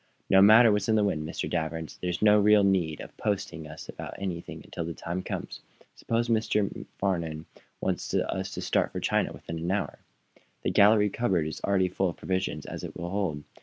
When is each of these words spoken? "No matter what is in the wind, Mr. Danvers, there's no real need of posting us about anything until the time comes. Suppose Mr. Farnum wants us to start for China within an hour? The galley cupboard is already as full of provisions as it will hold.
"No 0.31 0.41
matter 0.41 0.71
what 0.71 0.81
is 0.81 0.89
in 0.89 0.95
the 0.95 1.03
wind, 1.03 1.29
Mr. 1.29 1.47
Danvers, 1.47 1.99
there's 2.01 2.23
no 2.23 2.39
real 2.39 2.63
need 2.63 3.01
of 3.01 3.15
posting 3.17 3.67
us 3.67 3.87
about 3.87 4.15
anything 4.17 4.61
until 4.63 4.83
the 4.83 4.95
time 4.95 5.21
comes. 5.21 5.59
Suppose 5.93 6.27
Mr. 6.27 6.87
Farnum 6.97 7.45
wants 7.81 8.11
us 8.15 8.51
to 8.55 8.61
start 8.61 8.91
for 8.91 8.99
China 8.99 9.31
within 9.31 9.59
an 9.59 9.69
hour? 9.69 9.99
The 10.63 10.71
galley 10.71 11.11
cupboard 11.11 11.45
is 11.45 11.61
already 11.63 11.85
as 11.87 11.93
full 11.93 12.09
of 12.09 12.17
provisions 12.17 12.65
as 12.65 12.83
it 12.83 12.97
will 12.97 13.11
hold. 13.11 13.43